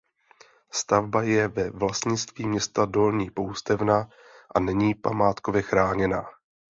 [0.73, 4.09] Stavba je ve vlastnictví města Dolní Poustevna
[4.55, 6.25] a není památkově chráněna.